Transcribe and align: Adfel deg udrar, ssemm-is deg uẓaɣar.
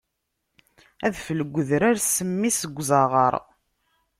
Adfel 1.05 1.39
deg 1.43 1.55
udrar, 1.59 1.95
ssemm-is 1.99 2.57
deg 2.63 2.77
uẓaɣar. 2.81 3.33